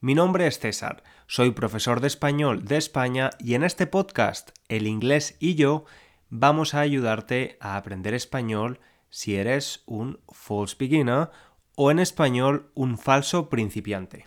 Mi 0.00 0.14
nombre 0.14 0.46
es 0.46 0.58
César, 0.58 1.02
soy 1.26 1.52
profesor 1.52 2.00
de 2.00 2.08
español 2.08 2.64
de 2.64 2.76
España 2.76 3.30
y 3.38 3.54
en 3.54 3.64
este 3.64 3.86
podcast, 3.86 4.50
El 4.68 4.86
inglés 4.86 5.36
y 5.40 5.54
yo, 5.54 5.84
vamos 6.28 6.74
a 6.74 6.80
ayudarte 6.80 7.56
a 7.60 7.76
aprender 7.76 8.12
español 8.12 8.80
si 9.08 9.36
eres 9.36 9.82
un 9.86 10.20
false 10.30 10.76
beginner 10.78 11.30
o 11.76 11.90
en 11.90 12.00
español 12.00 12.70
un 12.74 12.98
falso 12.98 13.48
principiante. 13.48 14.26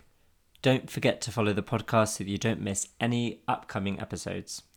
Don't 0.62 0.90
forget 0.90 1.22
to 1.22 1.32
follow 1.32 1.54
the 1.54 1.62
podcast 1.62 2.08
so 2.08 2.24
that 2.24 2.30
you 2.30 2.36
don't 2.36 2.60
miss 2.60 2.88
any 3.00 3.42
upcoming 3.48 3.98
episodes. 3.98 4.68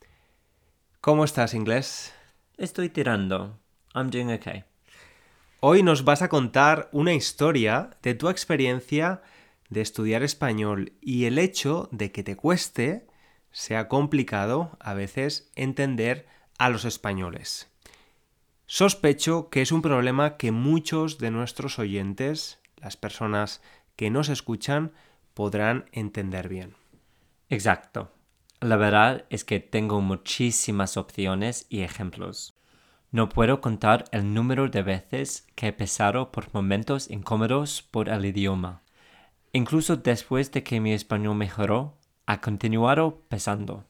¿Cómo 1.02 1.24
estás, 1.24 1.52
inglés? 1.52 2.14
Estoy 2.56 2.88
tirando. 2.88 3.58
I'm 3.94 4.08
doing 4.08 4.30
okay. 4.32 4.64
Hoy 5.60 5.82
nos 5.82 6.04
vas 6.04 6.22
a 6.22 6.30
contar 6.30 6.88
una 6.92 7.12
historia 7.12 7.90
de 8.02 8.14
tu 8.14 8.30
experiencia 8.30 9.20
de 9.68 9.82
estudiar 9.82 10.22
español 10.22 10.94
y 11.02 11.26
el 11.26 11.38
hecho 11.38 11.90
de 11.92 12.12
que 12.12 12.22
te 12.22 12.34
cueste, 12.34 13.06
sea 13.50 13.86
complicado 13.86 14.78
a 14.80 14.94
veces 14.94 15.50
entender 15.54 16.26
a 16.56 16.70
los 16.70 16.86
españoles. 16.86 17.70
Sospecho 18.64 19.50
que 19.50 19.60
es 19.60 19.70
un 19.70 19.82
problema 19.82 20.38
que 20.38 20.50
muchos 20.50 21.18
de 21.18 21.30
nuestros 21.30 21.78
oyentes, 21.78 22.58
las 22.76 22.96
personas 22.96 23.60
que 23.96 24.08
nos 24.08 24.30
escuchan, 24.30 24.92
podrán 25.34 25.86
entender 25.92 26.48
bien. 26.48 26.74
Exacto. 27.50 28.12
La 28.60 28.76
verdad 28.76 29.26
es 29.30 29.44
que 29.44 29.60
tengo 29.60 30.00
muchísimas 30.00 30.96
opciones 30.96 31.66
y 31.68 31.82
ejemplos. 31.82 32.56
No 33.10 33.28
puedo 33.28 33.60
contar 33.60 34.06
el 34.10 34.32
número 34.32 34.68
de 34.68 34.82
veces 34.82 35.46
que 35.54 35.68
he 35.68 35.72
pasado 35.72 36.32
por 36.32 36.52
momentos 36.54 37.10
incómodos 37.10 37.82
por 37.82 38.08
el 38.08 38.24
idioma. 38.24 38.82
Incluso 39.52 39.96
después 39.96 40.50
de 40.50 40.62
que 40.62 40.80
mi 40.80 40.92
español 40.92 41.36
mejoró, 41.36 41.98
ha 42.26 42.40
continuado 42.40 43.20
pesando. 43.28 43.84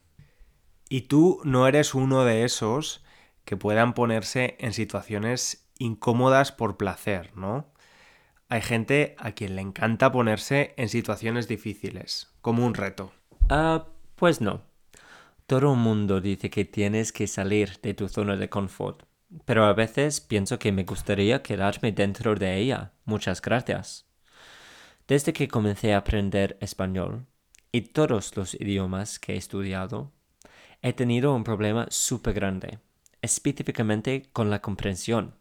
Y 0.89 1.01
tú 1.01 1.41
no 1.43 1.67
eres 1.67 1.95
uno 1.95 2.23
de 2.23 2.43
esos 2.43 3.03
que 3.45 3.57
puedan 3.57 3.93
ponerse 3.93 4.57
en 4.59 4.73
situaciones 4.73 5.67
incómodas 5.79 6.51
por 6.51 6.77
placer, 6.77 7.35
¿no? 7.35 7.73
Hay 8.47 8.61
gente 8.61 9.15
a 9.17 9.31
quien 9.31 9.55
le 9.55 9.61
encanta 9.61 10.11
ponerse 10.11 10.75
en 10.77 10.87
situaciones 10.87 11.47
difíciles, 11.47 12.31
como 12.41 12.65
un 12.65 12.75
reto. 12.75 13.11
Ah, 13.49 13.87
pues 14.15 14.39
no. 14.39 14.61
Todo 15.47 15.73
el 15.73 15.79
mundo 15.79 16.21
dice 16.21 16.51
que 16.51 16.63
tienes 16.63 17.11
que 17.11 17.25
salir 17.25 17.79
de 17.81 17.95
tu 17.95 18.07
zona 18.07 18.35
de 18.35 18.47
confort, 18.47 19.03
pero 19.45 19.65
a 19.65 19.73
veces 19.73 20.21
pienso 20.21 20.59
que 20.59 20.71
me 20.71 20.83
gustaría 20.83 21.41
quedarme 21.41 21.91
dentro 21.91 22.35
de 22.35 22.57
ella. 22.57 22.93
Muchas 23.05 23.41
gracias. 23.41 24.05
Desde 25.07 25.33
que 25.33 25.47
comencé 25.47 25.93
a 25.93 25.97
aprender 25.97 26.57
español 26.61 27.25
y 27.71 27.81
todos 27.81 28.35
los 28.37 28.53
idiomas 28.53 29.17
que 29.19 29.33
he 29.33 29.37
estudiado, 29.37 30.11
he 30.83 30.93
tenido 30.93 31.33
un 31.33 31.43
problema 31.43 31.87
súper 31.89 32.35
grande, 32.35 32.77
específicamente 33.23 34.29
con 34.33 34.51
la 34.51 34.61
comprensión, 34.61 35.35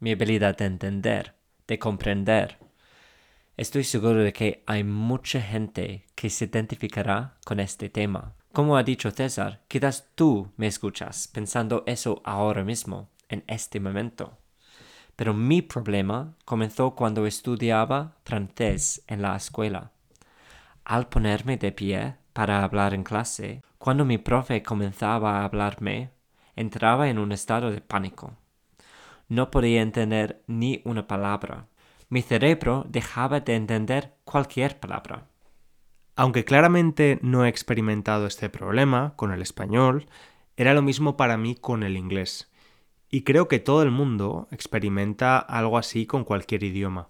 mi 0.00 0.12
habilidad 0.12 0.56
de 0.56 0.66
entender, 0.66 1.34
de 1.72 1.78
comprender. 1.78 2.58
Estoy 3.56 3.84
seguro 3.84 4.22
de 4.22 4.34
que 4.34 4.62
hay 4.66 4.84
mucha 4.84 5.40
gente 5.40 6.04
que 6.14 6.28
se 6.28 6.44
identificará 6.44 7.38
con 7.46 7.60
este 7.60 7.88
tema. 7.88 8.34
Como 8.52 8.76
ha 8.76 8.82
dicho 8.82 9.10
César, 9.10 9.62
quizás 9.68 10.10
tú 10.14 10.52
me 10.58 10.66
escuchas 10.66 11.28
pensando 11.28 11.82
eso 11.86 12.20
ahora 12.24 12.62
mismo, 12.62 13.08
en 13.30 13.42
este 13.46 13.80
momento. 13.80 14.36
Pero 15.16 15.32
mi 15.32 15.62
problema 15.62 16.34
comenzó 16.44 16.94
cuando 16.94 17.26
estudiaba 17.26 18.16
francés 18.24 19.02
en 19.06 19.22
la 19.22 19.34
escuela. 19.34 19.92
Al 20.84 21.08
ponerme 21.08 21.56
de 21.56 21.72
pie 21.72 22.16
para 22.34 22.62
hablar 22.62 22.92
en 22.92 23.02
clase, 23.02 23.62
cuando 23.78 24.04
mi 24.04 24.18
profe 24.18 24.62
comenzaba 24.62 25.38
a 25.38 25.44
hablarme, 25.44 26.10
entraba 26.54 27.08
en 27.08 27.18
un 27.18 27.32
estado 27.32 27.70
de 27.70 27.80
pánico. 27.80 28.36
No 29.32 29.50
podía 29.50 29.80
entender 29.80 30.42
ni 30.46 30.82
una 30.84 31.06
palabra. 31.06 31.66
Mi 32.10 32.20
cerebro 32.20 32.84
dejaba 32.86 33.40
de 33.40 33.54
entender 33.54 34.12
cualquier 34.24 34.78
palabra. 34.78 35.30
Aunque 36.16 36.44
claramente 36.44 37.18
no 37.22 37.46
he 37.46 37.48
experimentado 37.48 38.26
este 38.26 38.50
problema 38.50 39.14
con 39.16 39.32
el 39.32 39.40
español, 39.40 40.04
era 40.58 40.74
lo 40.74 40.82
mismo 40.82 41.16
para 41.16 41.38
mí 41.38 41.54
con 41.54 41.82
el 41.82 41.96
inglés. 41.96 42.52
Y 43.08 43.22
creo 43.22 43.48
que 43.48 43.58
todo 43.58 43.82
el 43.82 43.90
mundo 43.90 44.48
experimenta 44.50 45.38
algo 45.38 45.78
así 45.78 46.04
con 46.04 46.24
cualquier 46.24 46.62
idioma. 46.62 47.08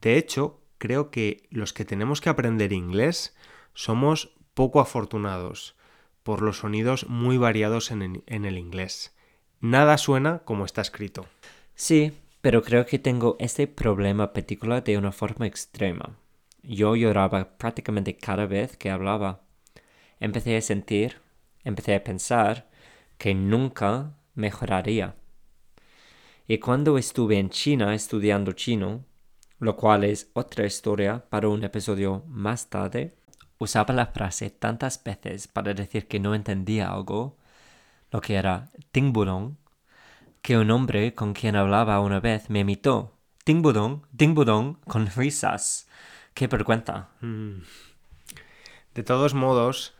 De 0.00 0.16
hecho, 0.16 0.64
creo 0.78 1.12
que 1.12 1.46
los 1.50 1.72
que 1.72 1.84
tenemos 1.84 2.20
que 2.20 2.30
aprender 2.30 2.72
inglés 2.72 3.36
somos 3.72 4.34
poco 4.52 4.80
afortunados 4.80 5.76
por 6.24 6.42
los 6.42 6.58
sonidos 6.58 7.08
muy 7.08 7.38
variados 7.38 7.92
en, 7.92 8.24
el 8.26 8.58
inglés. 8.58 9.14
Nada 9.60 9.98
suena 9.98 10.38
como 10.38 10.64
está 10.64 10.80
escrito. 10.80 11.26
Sí, 11.74 12.12
pero 12.40 12.62
creo 12.62 12.86
que 12.86 12.98
tengo 12.98 13.36
este 13.38 13.66
problema 13.66 14.32
particular 14.32 14.82
de 14.82 14.96
una 14.96 15.12
forma 15.12 15.46
extrema. 15.46 16.16
Yo 16.62 16.96
lloraba 16.96 17.58
prácticamente 17.58 18.16
cada 18.16 18.46
vez 18.46 18.76
que 18.76 18.90
hablaba. 18.90 19.42
Empecé 20.18 20.56
a 20.56 20.62
sentir, 20.62 21.20
empecé 21.62 21.94
a 21.94 22.04
pensar 22.04 22.70
que 23.18 23.34
nunca 23.34 24.14
mejoraría. 24.34 25.14
Y 26.48 26.58
cuando 26.58 26.96
estuve 26.96 27.38
en 27.38 27.50
China 27.50 27.94
estudiando 27.94 28.52
chino, 28.52 29.04
lo 29.58 29.76
cual 29.76 30.04
es 30.04 30.30
otra 30.32 30.64
historia 30.64 31.22
para 31.28 31.48
un 31.48 31.62
episodio 31.64 32.24
más 32.28 32.70
tarde, 32.70 33.14
usaba 33.58 33.92
la 33.92 34.06
frase 34.06 34.48
tantas 34.48 35.04
veces 35.04 35.48
para 35.48 35.74
decir 35.74 36.08
que 36.08 36.18
no 36.18 36.34
entendía 36.34 36.90
algo, 36.90 37.36
lo 38.10 38.20
que 38.20 38.34
era 38.34 38.70
tingbudong, 38.92 39.56
que 40.42 40.56
un 40.58 40.70
hombre 40.70 41.14
con 41.14 41.32
quien 41.34 41.56
hablaba 41.56 42.00
una 42.00 42.20
vez 42.20 42.50
me 42.50 42.60
imitó. 42.60 43.16
Tingbudong, 43.44 44.06
tingbudong, 44.16 44.74
con 44.86 45.06
risas. 45.06 45.88
¡Qué 46.34 46.46
vergüenza! 46.46 47.08
Mm. 47.20 47.62
De 48.94 49.02
todos 49.02 49.34
modos, 49.34 49.94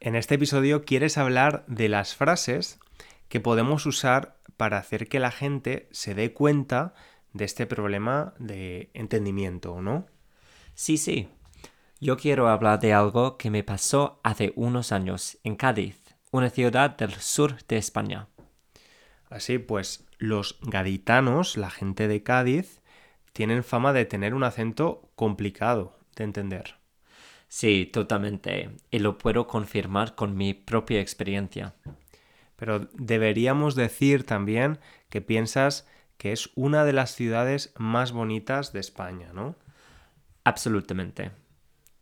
en 0.00 0.16
este 0.16 0.34
episodio 0.34 0.84
quieres 0.84 1.18
hablar 1.18 1.64
de 1.68 1.88
las 1.88 2.14
frases 2.14 2.80
que 3.28 3.40
podemos 3.40 3.86
usar 3.86 4.36
para 4.56 4.78
hacer 4.78 5.08
que 5.08 5.20
la 5.20 5.30
gente 5.30 5.88
se 5.92 6.14
dé 6.14 6.32
cuenta 6.32 6.94
de 7.32 7.44
este 7.44 7.66
problema 7.66 8.34
de 8.38 8.90
entendimiento, 8.94 9.80
¿no? 9.80 10.06
Sí, 10.74 10.96
sí. 10.98 11.28
Yo 12.00 12.16
quiero 12.16 12.48
hablar 12.48 12.80
de 12.80 12.92
algo 12.92 13.36
que 13.36 13.50
me 13.50 13.62
pasó 13.62 14.20
hace 14.24 14.52
unos 14.56 14.90
años 14.92 15.38
en 15.44 15.56
Cádiz, 15.56 16.01
una 16.32 16.50
ciudad 16.50 16.96
del 16.96 17.12
sur 17.12 17.62
de 17.68 17.76
España. 17.76 18.26
Así 19.30 19.58
pues, 19.58 20.06
los 20.18 20.58
gaditanos, 20.62 21.56
la 21.56 21.70
gente 21.70 22.08
de 22.08 22.22
Cádiz, 22.22 22.80
tienen 23.32 23.62
fama 23.62 23.92
de 23.92 24.06
tener 24.06 24.34
un 24.34 24.42
acento 24.42 25.10
complicado 25.14 25.96
de 26.16 26.24
entender. 26.24 26.76
Sí, 27.48 27.84
totalmente, 27.84 28.70
y 28.90 28.98
lo 28.98 29.18
puedo 29.18 29.46
confirmar 29.46 30.14
con 30.14 30.34
mi 30.34 30.54
propia 30.54 31.00
experiencia. 31.00 31.74
Pero 32.56 32.88
deberíamos 32.94 33.74
decir 33.74 34.24
también 34.24 34.78
que 35.10 35.20
piensas 35.20 35.86
que 36.16 36.32
es 36.32 36.50
una 36.54 36.84
de 36.84 36.94
las 36.94 37.14
ciudades 37.14 37.74
más 37.76 38.12
bonitas 38.12 38.72
de 38.72 38.80
España, 38.80 39.32
¿no? 39.34 39.54
Absolutamente. 40.44 41.30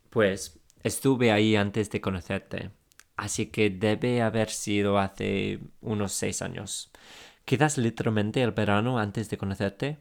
Pues 0.09 0.59
estuve 0.83 1.31
ahí 1.31 1.57
antes 1.57 1.89
de 1.89 1.99
conocerte, 1.99 2.71
así 3.21 3.45
que 3.45 3.69
debe 3.69 4.23
haber 4.23 4.49
sido 4.49 4.97
hace 4.97 5.59
unos 5.79 6.11
seis 6.11 6.41
años. 6.41 6.91
Quizás 7.45 7.77
literalmente 7.77 8.41
el 8.41 8.49
verano 8.49 8.97
antes 8.97 9.29
de 9.29 9.37
conocerte. 9.37 9.99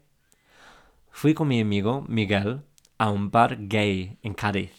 Fui 1.11 1.35
con 1.35 1.49
mi 1.49 1.61
amigo 1.61 2.03
Miguel 2.09 2.63
a 2.97 3.11
un 3.11 3.31
bar 3.31 3.59
gay 3.69 4.17
en 4.23 4.33
Cádiz 4.33 4.73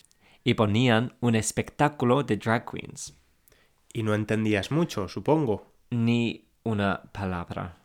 y 0.44 0.56
ponían 0.56 1.14
un 1.20 1.36
espectáculo 1.36 2.24
de 2.24 2.38
drag 2.38 2.66
queens. 2.66 3.16
Y 3.94 4.02
no 4.02 4.16
entendías 4.16 4.72
mucho, 4.72 5.08
supongo. 5.08 5.72
Ni 5.92 6.46
una 6.64 7.04
palabra. 7.12 7.78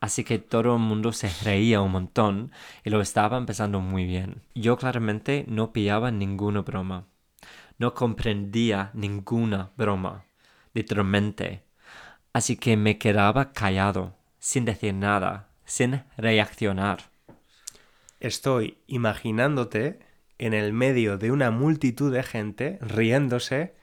Así 0.00 0.22
que 0.22 0.38
todo 0.38 0.76
el 0.76 0.80
mundo 0.80 1.12
se 1.12 1.28
reía 1.44 1.80
un 1.80 1.90
montón 1.90 2.52
y 2.84 2.90
lo 2.90 3.00
estaba 3.00 3.36
empezando 3.36 3.80
muy 3.80 4.04
bien. 4.04 4.42
Yo 4.54 4.76
claramente 4.76 5.44
no 5.48 5.72
pillaba 5.72 6.12
ninguna 6.12 6.60
broma. 6.60 7.08
No 7.78 7.94
comprendía 7.94 8.90
ninguna 8.94 9.70
broma, 9.76 10.24
literalmente. 10.74 11.64
Así 12.32 12.56
que 12.56 12.76
me 12.76 12.98
quedaba 12.98 13.52
callado, 13.52 14.16
sin 14.38 14.64
decir 14.64 14.94
nada, 14.94 15.48
sin 15.64 16.02
reaccionar. 16.16 17.10
Estoy 18.20 18.78
imaginándote 18.86 20.00
en 20.38 20.54
el 20.54 20.72
medio 20.72 21.18
de 21.18 21.30
una 21.30 21.50
multitud 21.50 22.12
de 22.12 22.22
gente 22.22 22.78
riéndose 22.80 23.74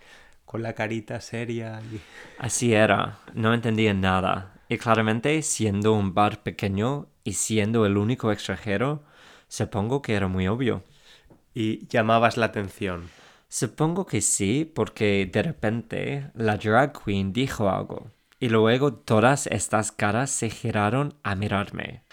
con 0.45 0.63
la 0.63 0.73
carita 0.73 1.21
seria. 1.21 1.81
Y... 1.91 1.99
Así 2.37 2.73
era, 2.73 3.19
no 3.33 3.53
entendía 3.53 3.93
nada. 3.93 4.55
Y 4.67 4.77
claramente, 4.77 5.41
siendo 5.41 5.93
un 5.93 6.13
bar 6.13 6.41
pequeño 6.41 7.07
y 7.23 7.33
siendo 7.33 7.85
el 7.85 7.97
único 7.97 8.31
extranjero, 8.31 9.03
supongo 9.47 10.01
que 10.01 10.15
era 10.15 10.27
muy 10.27 10.47
obvio. 10.47 10.83
Y 11.53 11.87
llamabas 11.87 12.37
la 12.37 12.47
atención. 12.47 13.09
Supongo 13.49 14.05
que 14.05 14.21
sí, 14.21 14.63
porque 14.63 15.27
de 15.31 15.41
repente 15.41 16.31
la 16.35 16.57
drag 16.57 16.93
queen 17.03 17.33
dijo 17.33 17.67
algo. 17.69 18.11
Y 18.39 18.49
luego 18.49 18.93
todas 18.93 19.47
estas 19.47 19.91
caras 19.91 20.29
se 20.29 20.49
giraron 20.49 21.15
a 21.23 21.35
mirarme. 21.35 22.03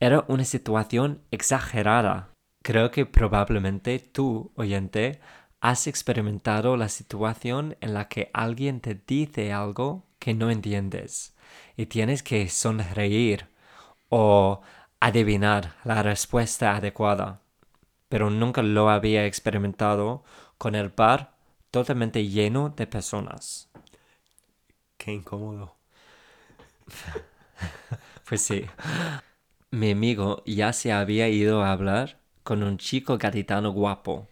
Era 0.00 0.24
una 0.26 0.44
situación 0.44 1.22
exagerada. 1.30 2.30
Creo 2.64 2.90
que 2.90 3.06
probablemente 3.06 3.98
tú, 3.98 4.52
oyente, 4.56 5.20
has 5.60 5.86
experimentado 5.86 6.76
la 6.76 6.88
situación 6.88 7.76
en 7.80 7.94
la 7.94 8.08
que 8.08 8.30
alguien 8.32 8.80
te 8.80 8.94
dice 8.94 9.52
algo 9.52 10.06
que 10.18 10.34
no 10.34 10.50
entiendes 10.50 11.36
y 11.76 11.86
tienes 11.86 12.22
que 12.22 12.48
sonreír 12.48 13.46
o 14.08 14.60
adivinar 15.00 15.76
la 15.84 16.02
respuesta 16.02 16.74
adecuada. 16.74 17.42
Pero 18.08 18.30
nunca 18.30 18.62
lo 18.62 18.88
había 18.88 19.26
experimentado 19.26 20.24
con 20.58 20.74
el 20.74 20.90
bar 20.90 21.36
totalmente 21.70 22.26
lleno 22.26 22.70
de 22.70 22.86
personas. 22.86 23.68
Qué 24.96 25.12
incómodo. 25.12 25.76
pues 28.28 28.42
sí. 28.42 28.64
Mi 29.70 29.90
amigo 29.90 30.42
ya 30.46 30.72
se 30.72 30.92
había 30.92 31.28
ido 31.28 31.62
a 31.62 31.72
hablar 31.72 32.18
con 32.42 32.62
un 32.62 32.78
chico 32.78 33.18
gaditano 33.18 33.72
guapo, 33.72 34.28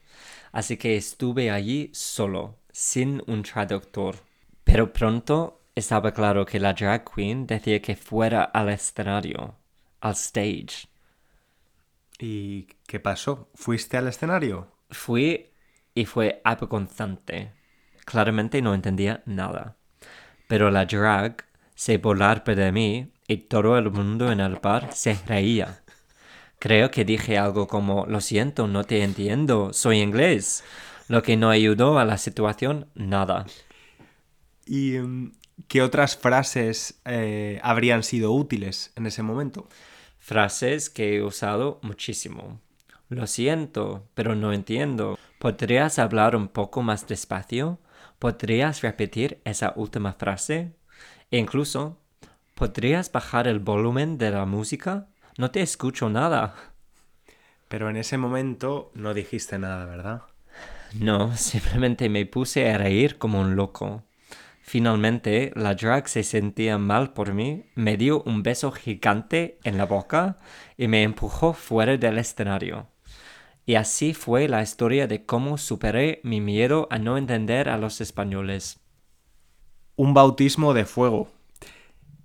así 0.52 0.76
que 0.76 0.96
estuve 0.96 1.50
allí 1.50 1.90
solo, 1.92 2.56
sin 2.72 3.22
un 3.26 3.42
traductor. 3.42 4.16
Pero 4.62 4.92
pronto 4.92 5.60
estaba 5.74 6.12
claro 6.12 6.46
que 6.46 6.60
la 6.60 6.72
drag 6.72 7.04
queen 7.04 7.46
decía 7.46 7.82
que 7.82 7.96
fuera 7.96 8.44
al 8.44 8.68
escenario, 8.70 9.56
al 10.00 10.12
stage. 10.12 10.88
¿Y 12.18 12.68
qué 12.86 13.00
pasó? 13.00 13.50
¿Fuiste 13.54 13.96
al 13.96 14.08
escenario? 14.08 14.68
Fui 14.90 15.50
y 15.94 16.04
fue 16.04 16.40
avergonzante. 16.44 17.52
Claramente 18.04 18.60
no 18.60 18.74
entendía 18.74 19.22
nada. 19.26 19.76
Pero 20.48 20.70
la 20.70 20.84
drag 20.84 21.44
se 21.74 21.98
burlaba 21.98 22.54
de 22.54 22.72
mí 22.72 23.12
y 23.26 23.36
todo 23.38 23.78
el 23.78 23.90
mundo 23.90 24.30
en 24.30 24.40
el 24.40 24.56
bar 24.56 24.92
se 24.92 25.18
reía. 25.26 25.82
Creo 26.58 26.90
que 26.90 27.04
dije 27.04 27.38
algo 27.38 27.66
como, 27.66 28.06
lo 28.06 28.20
siento, 28.20 28.66
no 28.66 28.84
te 28.84 29.02
entiendo, 29.02 29.72
soy 29.72 30.00
inglés, 30.00 30.64
lo 31.08 31.22
que 31.22 31.36
no 31.36 31.50
ayudó 31.50 31.98
a 31.98 32.04
la 32.04 32.16
situación 32.16 32.88
nada. 32.94 33.46
¿Y 34.66 34.96
em, 34.96 35.32
qué 35.68 35.82
otras 35.82 36.16
frases 36.16 37.00
eh, 37.04 37.60
habrían 37.62 38.02
sido 38.02 38.32
útiles 38.32 38.92
en 38.96 39.06
ese 39.06 39.22
momento? 39.22 39.68
Frases 40.18 40.88
que 40.88 41.16
he 41.16 41.22
usado 41.22 41.80
muchísimo. 41.82 42.60
Lo 43.10 43.26
siento, 43.26 44.08
pero 44.14 44.34
no 44.34 44.52
entiendo. 44.52 45.18
¿Podrías 45.38 45.98
hablar 45.98 46.36
un 46.36 46.48
poco 46.48 46.82
más 46.82 47.06
despacio? 47.06 47.78
¿Podrías 48.18 48.82
repetir 48.82 49.40
esa 49.44 49.72
última 49.76 50.14
frase? 50.14 50.72
E 51.30 51.38
incluso, 51.38 51.98
¿podrías 52.54 53.10
bajar 53.12 53.46
el 53.48 53.58
volumen 53.58 54.18
de 54.18 54.30
la 54.30 54.46
música? 54.46 55.08
No 55.36 55.50
te 55.50 55.60
escucho 55.60 56.08
nada. 56.08 56.54
Pero 57.68 57.90
en 57.90 57.96
ese 57.96 58.16
momento 58.18 58.92
no 58.94 59.14
dijiste 59.14 59.58
nada, 59.58 59.84
¿verdad? 59.84 60.22
No, 60.98 61.36
simplemente 61.36 62.08
me 62.08 62.24
puse 62.24 62.70
a 62.70 62.78
reír 62.78 63.18
como 63.18 63.40
un 63.40 63.56
loco. 63.56 64.04
Finalmente, 64.62 65.52
la 65.56 65.74
drag 65.74 66.08
se 66.08 66.22
sentía 66.22 66.78
mal 66.78 67.12
por 67.12 67.34
mí, 67.34 67.66
me 67.74 67.98
dio 67.98 68.22
un 68.22 68.42
beso 68.42 68.72
gigante 68.72 69.58
en 69.62 69.76
la 69.76 69.84
boca 69.84 70.38
y 70.78 70.88
me 70.88 71.02
empujó 71.02 71.52
fuera 71.52 71.98
del 71.98 72.16
escenario. 72.16 72.88
Y 73.66 73.76
así 73.76 74.12
fue 74.12 74.48
la 74.48 74.62
historia 74.62 75.06
de 75.06 75.24
cómo 75.24 75.56
superé 75.58 76.20
mi 76.22 76.40
miedo 76.40 76.86
a 76.90 76.98
no 76.98 77.16
entender 77.16 77.68
a 77.68 77.78
los 77.78 78.00
españoles. 78.00 78.80
Un 79.96 80.12
bautismo 80.12 80.74
de 80.74 80.84
fuego. 80.84 81.28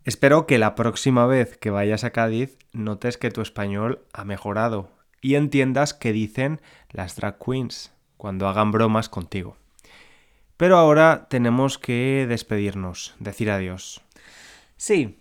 Espero 0.03 0.47
que 0.47 0.57
la 0.57 0.75
próxima 0.75 1.27
vez 1.27 1.57
que 1.57 1.69
vayas 1.69 2.03
a 2.03 2.11
Cádiz 2.11 2.57
notes 2.73 3.17
que 3.17 3.31
tu 3.31 3.41
español 3.41 4.05
ha 4.11 4.25
mejorado 4.25 4.89
y 5.21 5.35
entiendas 5.35 5.93
qué 5.93 6.11
dicen 6.11 6.61
las 6.89 7.15
drag 7.15 7.37
queens 7.37 7.91
cuando 8.17 8.47
hagan 8.47 8.71
bromas 8.71 9.07
contigo. 9.07 9.55
Pero 10.57 10.77
ahora 10.77 11.27
tenemos 11.29 11.77
que 11.77 12.25
despedirnos, 12.27 13.15
decir 13.19 13.49
adiós. 13.49 14.01
Sí, 14.77 15.18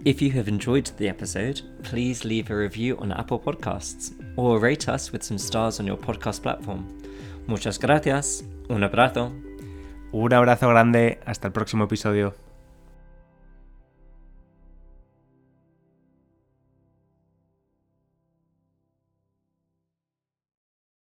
If 0.04 0.20
you 0.20 0.38
have 0.38 0.50
enjoyed 0.50 0.90
the 0.98 1.08
episode, 1.08 1.62
please 1.82 2.28
leave 2.28 2.50
a 2.50 2.54
review 2.54 2.98
on 3.00 3.10
Apple 3.10 3.40
Podcasts 3.40 4.12
or 4.36 4.60
rate 4.60 4.86
us 4.86 5.10
with 5.10 5.22
some 5.22 5.38
stars 5.38 5.80
on 5.80 5.86
your 5.86 5.98
podcast 5.98 6.42
platform. 6.42 6.84
Muchas 7.50 7.80
gracias. 7.80 8.44
Un 8.68 8.84
abrazo. 8.84 9.32
Un 10.12 10.32
abrazo 10.32 10.68
grande. 10.68 11.18
Hasta 11.26 11.48
el 11.48 11.52
próximo 11.52 11.86
episodio. 11.86 12.32